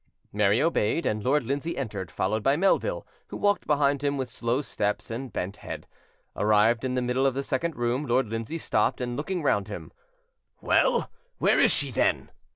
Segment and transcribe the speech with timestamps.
[0.33, 4.63] Mary obeyed, and Lord Lindsay entered, followed by Melville, who walked behind him, with slow
[4.63, 5.85] steps and bent head.
[6.35, 9.91] Arrived in the middle of the second room, Lord Lindsay stopped, and, looking round him—
[10.59, 12.31] "Well, where is she, then?"